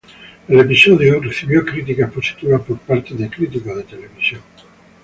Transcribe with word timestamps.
El 0.47 0.59
episodio 0.59 1.19
recibió 1.19 1.63
críticas 1.63 2.09
positivas 2.11 2.61
por 2.63 2.79
parte 2.79 3.13
de 3.13 3.29
críticos 3.29 3.77
de 3.77 3.83
televisión. 3.83 4.41